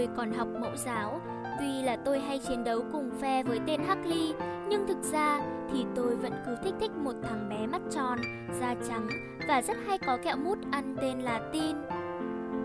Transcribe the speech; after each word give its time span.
tôi 0.00 0.08
còn 0.16 0.32
học 0.32 0.48
mẫu 0.60 0.76
giáo, 0.76 1.20
tuy 1.58 1.82
là 1.82 1.96
tôi 2.04 2.18
hay 2.18 2.38
chiến 2.38 2.64
đấu 2.64 2.84
cùng 2.92 3.10
phe 3.20 3.42
với 3.42 3.60
tên 3.66 3.80
Hắc 3.88 3.98
nhưng 4.68 4.86
thực 4.86 5.02
ra 5.02 5.40
thì 5.72 5.84
tôi 5.94 6.16
vẫn 6.16 6.32
cứ 6.46 6.56
thích 6.64 6.74
thích 6.80 6.90
một 6.90 7.12
thằng 7.22 7.48
bé 7.48 7.66
mắt 7.66 7.82
tròn, 7.90 8.18
da 8.60 8.74
trắng 8.88 9.08
và 9.48 9.62
rất 9.62 9.76
hay 9.86 9.98
có 9.98 10.18
kẹo 10.24 10.36
mút 10.36 10.58
ăn 10.70 10.96
tên 11.00 11.18
là 11.18 11.40
Tin. 11.52 11.76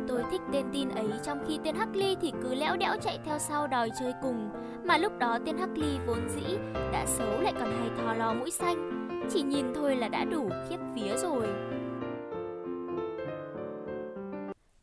Tôi 0.08 0.24
thích 0.32 0.42
tên 0.54 0.66
Tin 0.74 0.90
ấy 0.90 1.10
trong 1.24 1.40
khi 1.48 1.60
tên 1.64 1.76
Hắc 1.76 1.90
thì 2.22 2.34
cứ 2.44 2.56
lẽo 2.56 2.78
đẽo 2.78 2.96
chạy 3.02 3.20
theo 3.26 3.40
sau 3.40 3.68
đòi 3.68 3.90
chơi 4.00 4.14
cùng, 4.22 4.50
mà 4.86 4.98
lúc 4.98 5.20
đó 5.20 5.40
tên 5.46 5.58
Hắc 5.58 5.70
vốn 6.08 6.30
dĩ 6.36 6.58
đã 6.92 7.06
xấu 7.06 7.42
lại 7.42 7.54
còn 7.60 7.72
hay 7.80 7.90
thò 7.98 8.14
lò 8.14 8.34
mũi 8.34 8.52
xanh, 8.52 9.10
chỉ 9.30 9.42
nhìn 9.42 9.66
thôi 9.76 9.96
là 9.96 10.08
đã 10.08 10.24
đủ 10.26 10.50
khiếp 10.70 10.78
vía 10.96 11.18
rồi. 11.18 11.48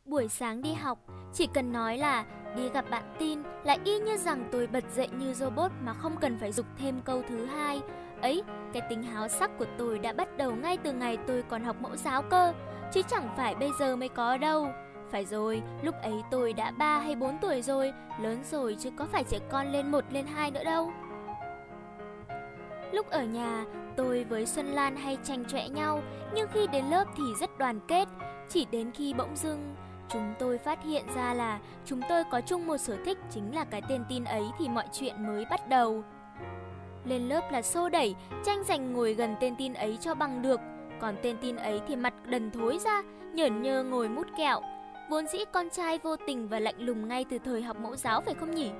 Buổi 0.05 0.27
sáng 0.27 0.61
đi 0.61 0.73
học, 0.73 0.99
chỉ 1.33 1.47
cần 1.53 1.73
nói 1.73 1.97
là 1.97 2.25
đi 2.55 2.69
gặp 2.69 2.85
bạn 2.89 3.03
tin 3.19 3.39
lại 3.63 3.79
y 3.83 3.99
như 3.99 4.17
rằng 4.17 4.49
tôi 4.51 4.67
bật 4.67 4.83
dậy 4.95 5.09
như 5.17 5.33
robot 5.33 5.71
mà 5.81 5.93
không 5.93 6.17
cần 6.17 6.37
phải 6.39 6.51
dục 6.51 6.65
thêm 6.77 7.01
câu 7.05 7.23
thứ 7.29 7.45
hai. 7.45 7.81
Ấy, 8.21 8.43
cái 8.73 8.81
tính 8.89 9.03
háo 9.03 9.27
sắc 9.27 9.57
của 9.57 9.65
tôi 9.77 9.99
đã 9.99 10.13
bắt 10.13 10.37
đầu 10.37 10.55
ngay 10.55 10.77
từ 10.77 10.93
ngày 10.93 11.17
tôi 11.27 11.43
còn 11.49 11.63
học 11.63 11.75
mẫu 11.81 11.95
giáo 11.95 12.21
cơ, 12.21 12.53
chứ 12.93 13.01
chẳng 13.07 13.29
phải 13.37 13.55
bây 13.55 13.69
giờ 13.79 13.95
mới 13.95 14.09
có 14.09 14.37
đâu. 14.37 14.67
Phải 15.11 15.25
rồi, 15.25 15.61
lúc 15.81 15.95
ấy 16.01 16.13
tôi 16.31 16.53
đã 16.53 16.71
3 16.71 16.99
hay 16.99 17.15
4 17.15 17.37
tuổi 17.41 17.61
rồi, 17.61 17.93
lớn 18.21 18.43
rồi 18.51 18.77
chứ 18.79 18.89
có 18.97 19.05
phải 19.05 19.23
trẻ 19.23 19.39
con 19.49 19.71
lên 19.71 19.91
một 19.91 20.03
lên 20.11 20.25
hai 20.25 20.51
nữa 20.51 20.63
đâu. 20.63 20.91
Lúc 22.91 23.09
ở 23.09 23.23
nhà, 23.23 23.65
tôi 23.95 24.23
với 24.23 24.45
Xuân 24.45 24.65
Lan 24.65 24.95
hay 24.95 25.17
tranh 25.23 25.45
chọe 25.45 25.67
nhau, 25.67 26.01
nhưng 26.35 26.47
khi 26.53 26.67
đến 26.67 26.85
lớp 26.85 27.05
thì 27.17 27.23
rất 27.39 27.57
đoàn 27.57 27.79
kết, 27.87 28.07
chỉ 28.49 28.67
đến 28.71 28.91
khi 28.91 29.13
bỗng 29.13 29.35
dưng 29.35 29.75
Chúng 30.13 30.33
tôi 30.39 30.57
phát 30.57 30.83
hiện 30.83 31.05
ra 31.15 31.33
là 31.33 31.59
chúng 31.85 32.01
tôi 32.09 32.23
có 32.31 32.41
chung 32.41 32.67
một 32.67 32.77
sở 32.77 32.97
thích 33.05 33.17
chính 33.29 33.55
là 33.55 33.65
cái 33.65 33.81
tên 33.89 34.03
tin 34.09 34.23
ấy 34.23 34.43
thì 34.59 34.69
mọi 34.69 34.85
chuyện 34.91 35.27
mới 35.27 35.45
bắt 35.49 35.67
đầu. 35.69 36.03
Lên 37.05 37.29
lớp 37.29 37.41
là 37.51 37.61
xô 37.61 37.89
đẩy, 37.89 38.15
tranh 38.45 38.63
giành 38.63 38.93
ngồi 38.93 39.13
gần 39.13 39.35
tên 39.39 39.55
tin 39.55 39.73
ấy 39.73 39.97
cho 40.01 40.15
bằng 40.15 40.41
được. 40.41 40.59
Còn 40.99 41.15
tên 41.21 41.37
tin 41.41 41.55
ấy 41.55 41.81
thì 41.87 41.95
mặt 41.95 42.13
đần 42.25 42.51
thối 42.51 42.79
ra, 42.79 43.01
nhởn 43.33 43.61
nhơ 43.61 43.83
ngồi 43.83 44.09
mút 44.09 44.27
kẹo. 44.37 44.61
Vốn 45.09 45.27
dĩ 45.27 45.39
con 45.51 45.69
trai 45.69 45.97
vô 45.97 46.15
tình 46.15 46.47
và 46.47 46.59
lạnh 46.59 46.75
lùng 46.77 47.07
ngay 47.07 47.25
từ 47.29 47.37
thời 47.45 47.61
học 47.61 47.77
mẫu 47.79 47.95
giáo 47.95 48.21
phải 48.21 48.33
không 48.33 48.55
nhỉ? 48.55 48.71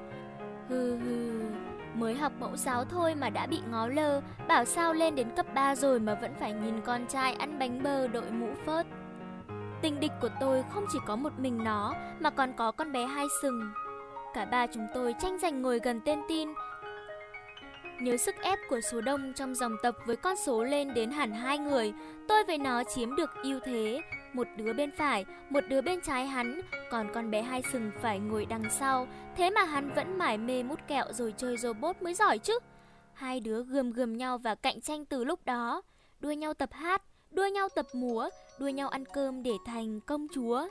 Hừ 0.70 0.98
hừ, 0.98 1.42
mới 1.94 2.16
học 2.16 2.32
mẫu 2.40 2.56
giáo 2.56 2.86
thôi 2.86 3.16
mà 3.16 3.30
đã 3.30 3.46
bị 3.46 3.60
ngó 3.72 3.88
lơ, 3.88 4.22
bảo 4.48 4.66
sao 4.66 4.94
lên 4.94 5.16
đến 5.16 5.28
cấp 5.36 5.46
3 5.54 5.76
rồi 5.76 6.00
mà 6.00 6.16
vẫn 6.22 6.34
phải 6.40 6.54
nhìn 6.54 6.82
con 6.82 7.06
trai 7.08 7.34
ăn 7.34 7.60
bánh 7.60 7.84
bơ 7.84 8.08
đội 8.08 8.32
mũ 8.32 8.48
phớt. 8.66 8.86
Tình 9.84 10.00
địch 10.00 10.12
của 10.22 10.30
tôi 10.40 10.64
không 10.70 10.86
chỉ 10.92 11.00
có 11.06 11.16
một 11.16 11.40
mình 11.40 11.64
nó 11.64 11.96
mà 12.20 12.30
còn 12.30 12.54
có 12.54 12.72
con 12.72 12.92
bé 12.92 13.06
hai 13.06 13.26
sừng. 13.42 13.72
Cả 14.34 14.46
ba 14.46 14.68
chúng 14.68 14.88
tôi 14.94 15.16
tranh 15.22 15.40
giành 15.40 15.62
ngồi 15.62 15.80
gần 15.84 16.02
tên 16.06 16.20
tin. 16.28 16.50
Nhớ 18.02 18.18
sức 18.18 18.36
ép 18.42 18.60
của 18.70 18.82
số 18.82 19.02
đông 19.02 19.34
trong 19.34 19.56
dòng 19.56 19.76
tập 19.84 19.96
với 20.06 20.16
con 20.16 20.36
số 20.46 20.64
lên 20.64 20.94
đến 20.94 21.12
hẳn 21.12 21.32
hai 21.32 21.58
người, 21.58 21.94
tôi 22.28 22.44
với 22.44 22.58
nó 22.58 22.84
chiếm 22.84 23.16
được 23.16 23.30
ưu 23.44 23.60
thế. 23.64 24.02
Một 24.34 24.48
đứa 24.58 24.74
bên 24.74 24.92
phải, 24.98 25.26
một 25.50 25.64
đứa 25.70 25.82
bên 25.82 26.02
trái 26.02 26.28
hắn, 26.28 26.62
còn 26.92 27.08
con 27.14 27.32
bé 27.32 27.42
hai 27.42 27.64
sừng 27.72 27.92
phải 28.02 28.20
ngồi 28.20 28.46
đằng 28.46 28.70
sau. 28.70 29.08
Thế 29.36 29.50
mà 29.50 29.64
hắn 29.64 29.94
vẫn 29.96 30.18
mải 30.18 30.38
mê 30.38 30.64
mút 30.64 30.80
kẹo 30.88 31.06
rồi 31.14 31.34
chơi 31.38 31.58
robot 31.58 32.02
mới 32.02 32.14
giỏi 32.14 32.38
chứ. 32.38 32.60
Hai 33.14 33.40
đứa 33.40 33.64
gườm 33.64 33.92
gườm 33.92 34.18
nhau 34.18 34.38
và 34.38 34.56
cạnh 34.56 34.82
tranh 34.82 35.06
từ 35.06 35.24
lúc 35.24 35.46
đó, 35.46 35.82
đua 36.20 36.32
nhau 36.32 36.54
tập 36.54 36.70
hát, 36.72 37.02
đua 37.34 37.48
nhau 37.48 37.70
tập 37.70 37.86
múa, 37.94 38.30
đua 38.60 38.68
nhau 38.68 38.90
ăn 38.90 39.06
cơm 39.06 39.44
để 39.44 39.54
thành 39.66 40.00
công 40.02 40.28
chúa. 40.34 40.68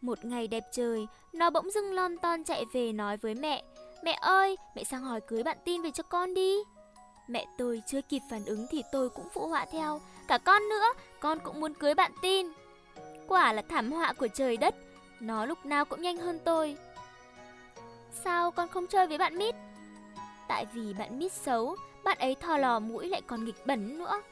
Một 0.00 0.24
ngày 0.24 0.48
đẹp 0.48 0.64
trời, 0.72 1.06
nó 1.32 1.50
bỗng 1.50 1.70
dưng 1.70 1.92
lon 1.92 2.18
ton 2.18 2.44
chạy 2.44 2.64
về 2.72 2.92
nói 2.92 3.16
với 3.16 3.34
mẹ, 3.34 3.64
Mẹ 4.02 4.18
ơi, 4.20 4.56
mẹ 4.74 4.84
sang 4.84 5.02
hỏi 5.02 5.20
cưới 5.20 5.42
bạn 5.42 5.56
tin 5.64 5.82
về 5.82 5.90
cho 5.90 6.02
con 6.02 6.34
đi. 6.34 6.56
Mẹ 7.28 7.46
tôi 7.58 7.82
chưa 7.86 8.00
kịp 8.02 8.22
phản 8.30 8.44
ứng 8.44 8.66
thì 8.70 8.82
tôi 8.92 9.10
cũng 9.10 9.28
phụ 9.32 9.48
họa 9.48 9.66
theo, 9.72 10.00
cả 10.28 10.38
con 10.38 10.68
nữa, 10.68 10.92
con 11.20 11.38
cũng 11.38 11.60
muốn 11.60 11.74
cưới 11.74 11.94
bạn 11.94 12.12
tin. 12.22 12.46
Quả 13.28 13.52
là 13.52 13.62
thảm 13.68 13.92
họa 13.92 14.12
của 14.12 14.28
trời 14.28 14.56
đất, 14.56 14.74
nó 15.20 15.46
lúc 15.46 15.66
nào 15.66 15.84
cũng 15.84 16.02
nhanh 16.02 16.16
hơn 16.16 16.38
tôi. 16.44 16.76
Sao 18.24 18.50
con 18.50 18.68
không 18.68 18.86
chơi 18.86 19.06
với 19.06 19.18
bạn 19.18 19.38
Mít? 19.38 19.54
Tại 20.48 20.66
vì 20.74 20.94
bạn 20.98 21.18
Mít 21.18 21.32
xấu, 21.32 21.76
bạn 22.04 22.18
ấy 22.18 22.34
thò 22.34 22.56
lò 22.56 22.78
mũi 22.78 23.08
lại 23.08 23.22
còn 23.26 23.44
nghịch 23.44 23.66
bẩn 23.66 23.98
nữa 23.98 24.22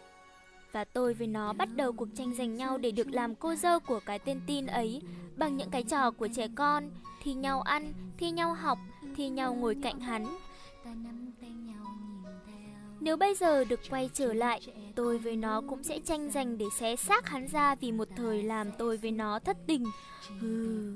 và 0.72 0.84
tôi 0.84 1.14
với 1.14 1.26
nó 1.26 1.52
bắt 1.52 1.68
đầu 1.76 1.92
cuộc 1.92 2.08
tranh 2.14 2.34
giành 2.34 2.56
nhau 2.56 2.78
để 2.78 2.90
được 2.90 3.10
làm 3.10 3.34
cô 3.34 3.54
dâu 3.54 3.80
của 3.80 4.00
cái 4.06 4.18
tên 4.18 4.40
tin 4.46 4.66
ấy 4.66 5.02
bằng 5.36 5.56
những 5.56 5.70
cái 5.70 5.82
trò 5.82 6.10
của 6.10 6.28
trẻ 6.28 6.48
con, 6.54 6.90
thi 7.22 7.34
nhau 7.34 7.60
ăn, 7.60 7.92
thi 8.18 8.30
nhau 8.30 8.54
học, 8.54 8.78
thi 9.16 9.28
nhau 9.28 9.54
ngồi 9.54 9.76
cạnh 9.82 10.00
hắn. 10.00 10.26
Nếu 13.00 13.16
bây 13.16 13.34
giờ 13.34 13.64
được 13.64 13.80
quay 13.90 14.10
trở 14.14 14.32
lại, 14.32 14.60
tôi 14.94 15.18
với 15.18 15.36
nó 15.36 15.62
cũng 15.68 15.82
sẽ 15.82 15.98
tranh 15.98 16.30
giành 16.30 16.58
để 16.58 16.66
xé 16.78 16.96
xác 16.96 17.28
hắn 17.28 17.46
ra 17.46 17.74
vì 17.74 17.92
một 17.92 18.08
thời 18.16 18.42
làm 18.42 18.72
tôi 18.78 18.96
với 18.96 19.10
nó 19.10 19.38
thất 19.38 19.56
tình. 19.66 19.84
Hừ. 20.40 20.92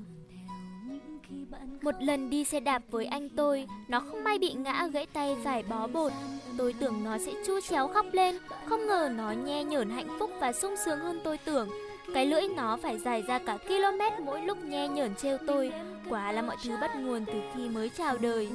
Một 1.82 1.94
lần 2.00 2.30
đi 2.30 2.44
xe 2.44 2.60
đạp 2.60 2.82
với 2.90 3.06
anh 3.06 3.28
tôi, 3.28 3.66
nó 3.88 4.00
không 4.00 4.24
may 4.24 4.38
bị 4.38 4.52
ngã 4.52 4.88
gãy 4.92 5.06
tay 5.06 5.36
phải 5.44 5.62
bó 5.62 5.86
bột. 5.86 6.12
Tôi 6.58 6.74
tưởng 6.80 7.04
nó 7.04 7.18
sẽ 7.18 7.32
chu 7.46 7.60
chéo 7.60 7.88
khóc 7.88 8.06
lên, 8.12 8.38
không 8.66 8.86
ngờ 8.86 9.10
nó 9.16 9.32
nhe 9.32 9.64
nhởn 9.64 9.90
hạnh 9.90 10.08
phúc 10.18 10.30
và 10.40 10.52
sung 10.52 10.74
sướng 10.84 10.98
hơn 10.98 11.20
tôi 11.24 11.38
tưởng. 11.38 11.68
Cái 12.14 12.26
lưỡi 12.26 12.42
nó 12.56 12.76
phải 12.76 12.98
dài 12.98 13.22
ra 13.22 13.38
cả 13.38 13.58
km 13.68 14.24
mỗi 14.24 14.42
lúc 14.42 14.64
nhe 14.64 14.88
nhởn 14.88 15.14
trêu 15.14 15.38
tôi. 15.46 15.72
Quả 16.10 16.32
là 16.32 16.42
mọi 16.42 16.56
thứ 16.64 16.76
bắt 16.80 16.90
nguồn 16.96 17.24
từ 17.24 17.40
khi 17.54 17.68
mới 17.68 17.88
chào 17.88 18.18
đời. 18.18 18.48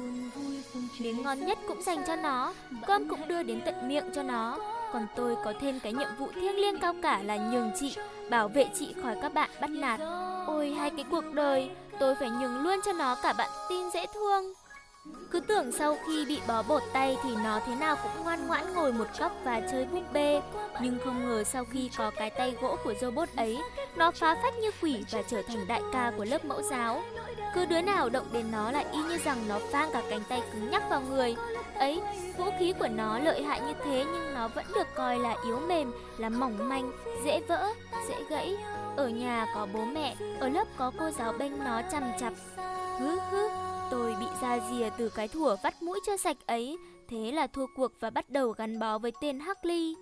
Miếng 1.00 1.22
ngon 1.22 1.46
nhất 1.46 1.58
cũng 1.68 1.82
dành 1.82 1.98
cho 2.06 2.16
nó, 2.16 2.54
cơm 2.86 3.08
cũng 3.08 3.28
đưa 3.28 3.42
đến 3.42 3.60
tận 3.64 3.88
miệng 3.88 4.04
cho 4.14 4.22
nó. 4.22 4.58
Còn 4.92 5.06
tôi 5.16 5.36
có 5.44 5.52
thêm 5.60 5.80
cái 5.80 5.92
nhiệm 5.92 6.08
vụ 6.18 6.28
thiêng 6.34 6.56
liêng 6.56 6.78
cao 6.78 6.94
cả 7.02 7.22
là 7.22 7.36
nhường 7.36 7.70
chị, 7.80 7.96
bảo 8.30 8.48
vệ 8.48 8.66
chị 8.74 8.94
khỏi 9.02 9.16
các 9.22 9.34
bạn 9.34 9.50
bắt 9.60 9.70
nạt. 9.70 10.00
Ôi 10.46 10.74
hai 10.78 10.90
cái 10.90 11.04
cuộc 11.10 11.24
đời, 11.32 11.70
tôi 11.98 12.14
phải 12.14 12.30
nhường 12.30 12.62
luôn 12.62 12.80
cho 12.84 12.92
nó 12.92 13.16
cả 13.22 13.32
bạn 13.32 13.50
tin 13.68 13.90
dễ 13.90 14.06
thương. 14.14 14.54
Cứ 15.30 15.40
tưởng 15.40 15.72
sau 15.72 15.96
khi 16.06 16.24
bị 16.24 16.40
bó 16.48 16.62
bột 16.62 16.82
tay 16.92 17.16
thì 17.22 17.30
nó 17.44 17.60
thế 17.66 17.74
nào 17.74 17.96
cũng 18.02 18.24
ngoan 18.24 18.46
ngoãn 18.46 18.74
ngồi 18.74 18.92
một 18.92 19.06
góc 19.18 19.32
và 19.44 19.60
chơi 19.70 19.84
búp 19.84 20.02
bê. 20.12 20.42
Nhưng 20.80 20.98
không 21.04 21.28
ngờ 21.28 21.44
sau 21.44 21.64
khi 21.72 21.90
có 21.98 22.10
cái 22.16 22.30
tay 22.30 22.54
gỗ 22.60 22.76
của 22.84 22.94
robot 23.00 23.28
ấy, 23.36 23.58
nó 23.96 24.10
phá 24.10 24.36
phách 24.42 24.54
như 24.58 24.70
quỷ 24.82 25.04
và 25.10 25.22
trở 25.22 25.42
thành 25.42 25.66
đại 25.68 25.82
ca 25.92 26.12
của 26.16 26.24
lớp 26.24 26.44
mẫu 26.44 26.62
giáo. 26.62 27.02
Cứ 27.54 27.66
đứa 27.66 27.80
nào 27.80 28.08
động 28.08 28.26
đến 28.32 28.46
nó 28.52 28.72
là 28.72 28.84
y 28.92 28.98
như 28.98 29.18
rằng 29.24 29.48
nó 29.48 29.58
phang 29.72 29.90
cả 29.92 30.02
cánh 30.10 30.22
tay 30.28 30.42
cứng 30.52 30.70
nhắc 30.70 30.82
vào 30.90 31.00
người. 31.00 31.36
Ấy, 31.74 32.00
vũ 32.36 32.44
khí 32.58 32.74
của 32.78 32.88
nó 32.88 33.18
lợi 33.18 33.42
hại 33.42 33.60
như 33.60 33.72
thế 33.84 34.04
nhưng 34.12 34.34
nó 34.34 34.48
vẫn 34.48 34.64
được 34.74 34.86
coi 34.94 35.18
là 35.18 35.36
yếu 35.44 35.60
mềm, 35.60 35.92
là 36.18 36.28
mỏng 36.28 36.68
manh, 36.68 36.90
dễ 37.24 37.40
vỡ, 37.40 37.68
dễ 38.08 38.24
gãy. 38.30 38.56
Ở 38.96 39.08
nhà 39.08 39.46
có 39.54 39.66
bố 39.74 39.84
mẹ, 39.84 40.14
ở 40.40 40.48
lớp 40.48 40.68
có 40.76 40.92
cô 40.98 41.10
giáo 41.10 41.32
bênh 41.32 41.64
nó 41.64 41.82
chằm 41.92 42.02
chặp. 42.20 42.32
Hứ 42.98 43.18
hứ, 43.30 43.48
tôi 43.90 44.14
bị 44.20 44.26
ra 44.42 44.58
rìa 44.70 44.90
từ 44.98 45.08
cái 45.08 45.28
thủa 45.28 45.56
vắt 45.62 45.82
mũi 45.82 46.00
chưa 46.06 46.16
sạch 46.16 46.36
ấy, 46.46 46.76
thế 47.08 47.32
là 47.32 47.46
thua 47.46 47.66
cuộc 47.76 47.92
và 48.00 48.10
bắt 48.10 48.30
đầu 48.30 48.50
gắn 48.50 48.78
bó 48.78 48.98
với 48.98 49.12
tên 49.20 49.40
harley 49.40 49.94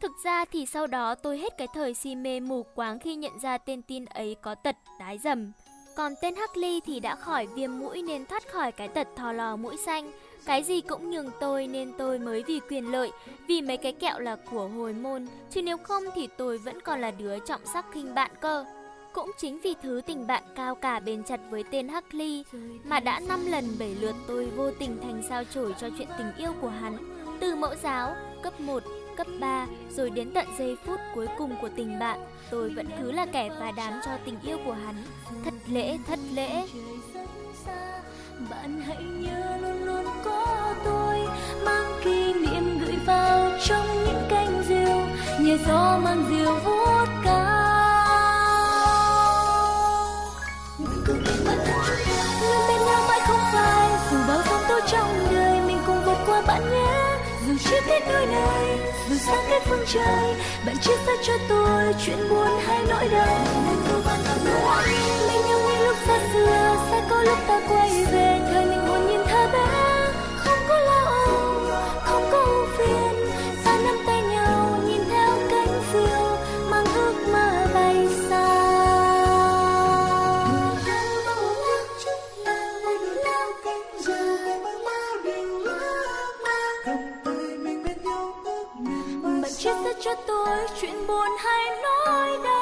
Thực 0.00 0.12
ra 0.24 0.44
thì 0.44 0.66
sau 0.66 0.86
đó 0.86 1.14
tôi 1.14 1.38
hết 1.38 1.58
cái 1.58 1.68
thời 1.74 1.94
si 1.94 2.14
mê 2.14 2.40
mù 2.40 2.62
quáng 2.74 2.98
khi 2.98 3.16
nhận 3.16 3.38
ra 3.38 3.58
tên 3.58 3.82
tin 3.82 4.04
ấy 4.04 4.36
có 4.42 4.54
tật 4.54 4.76
tái 4.98 5.18
dầm. 5.18 5.52
Còn 5.94 6.14
tên 6.22 6.34
Hắc 6.36 6.56
Ly 6.56 6.80
thì 6.86 7.00
đã 7.00 7.14
khỏi 7.14 7.46
viêm 7.46 7.78
mũi 7.78 8.02
nên 8.02 8.26
thoát 8.26 8.52
khỏi 8.52 8.72
cái 8.72 8.88
tật 8.88 9.08
thò 9.16 9.32
lò 9.32 9.56
mũi 9.56 9.76
xanh. 9.76 10.12
Cái 10.44 10.62
gì 10.62 10.80
cũng 10.80 11.10
nhường 11.10 11.30
tôi 11.40 11.66
nên 11.66 11.92
tôi 11.98 12.18
mới 12.18 12.42
vì 12.46 12.60
quyền 12.70 12.92
lợi, 12.92 13.10
vì 13.48 13.62
mấy 13.62 13.76
cái 13.76 13.92
kẹo 13.92 14.18
là 14.18 14.36
của 14.50 14.68
hồi 14.68 14.92
môn, 14.92 15.26
chứ 15.50 15.62
nếu 15.62 15.76
không 15.76 16.02
thì 16.14 16.28
tôi 16.36 16.58
vẫn 16.58 16.80
còn 16.80 17.00
là 17.00 17.10
đứa 17.10 17.38
trọng 17.38 17.60
sắc 17.72 17.86
khinh 17.92 18.14
bạn 18.14 18.30
cơ. 18.40 18.64
Cũng 19.12 19.30
chính 19.38 19.60
vì 19.60 19.74
thứ 19.82 20.00
tình 20.06 20.26
bạn 20.26 20.42
cao 20.56 20.74
cả 20.74 21.00
bền 21.00 21.24
chặt 21.24 21.40
với 21.50 21.64
tên 21.70 21.88
Hắc 21.88 22.14
Ly 22.14 22.44
mà 22.84 23.00
đã 23.00 23.20
năm 23.28 23.46
lần 23.46 23.64
bảy 23.78 23.94
lượt 23.94 24.14
tôi 24.28 24.46
vô 24.56 24.70
tình 24.70 25.00
thành 25.02 25.22
sao 25.28 25.44
chổi 25.54 25.74
cho 25.80 25.88
chuyện 25.98 26.08
tình 26.18 26.32
yêu 26.36 26.52
của 26.60 26.68
hắn. 26.68 26.96
Từ 27.40 27.54
mẫu 27.54 27.74
giáo, 27.82 28.14
cấp 28.42 28.60
1, 28.60 28.82
cấp 29.16 29.26
3 29.40 29.66
rồi 29.90 30.10
đến 30.10 30.30
tận 30.34 30.46
giây 30.58 30.76
phút 30.86 31.00
cuối 31.14 31.26
cùng 31.38 31.56
của 31.60 31.68
tình 31.76 31.98
bạn, 31.98 32.18
tôi 32.50 32.70
vẫn 32.70 32.86
cứ 32.98 33.12
là 33.12 33.26
kẻ 33.26 33.50
phá 33.60 33.72
đám 33.76 34.00
cho 34.04 34.10
tình 34.24 34.36
yêu 34.42 34.58
của 34.64 34.72
hắn. 34.72 34.94
Thất 35.44 35.54
lễ, 35.68 35.98
thất 36.06 36.18
lễ. 36.34 36.66
Bạn 38.50 38.82
hãy 38.86 39.02
nhớ 39.02 39.56
luôn 39.62 39.84
luôn 39.84 40.04
có 40.24 40.74
tôi 40.84 41.18
mang 41.64 41.92
kỷ 42.04 42.34
niệm 42.34 42.78
gửi 42.80 42.96
vào 43.06 43.50
trong 43.64 43.86
những 43.86 44.22
cánh 44.30 44.62
diều 44.68 45.06
nhờ 45.40 45.58
gió 45.66 46.00
mang 46.04 46.24
diều 46.30 46.39
dù 59.30 59.36
xa 59.36 59.42
cách 59.50 59.62
phương 59.66 59.84
trời. 59.86 60.34
Bạn 60.66 60.76
chia 60.78 60.96
sẻ 61.06 61.12
cho 61.22 61.32
tôi 61.48 61.94
chuyện 62.06 62.28
buồn 62.30 62.48
hay 62.66 62.78
nỗi 62.88 63.08
đau. 63.08 63.44
Mình 65.28 65.42
nhau 65.48 65.58
ngay 65.58 65.82
lúc 65.84 65.96
xa 66.06 66.18
xưa, 66.32 66.76
sẽ 66.90 67.02
có 67.10 67.22
lúc 67.22 67.38
ta 67.48 67.60
quay 67.68 68.04
về. 68.04 68.29
Cho 90.04 90.10
tôi 90.26 90.66
chuyện 90.80 91.06
buồn 91.06 91.28
hay 91.38 91.64
nói 91.84 92.38
đau. 92.44 92.59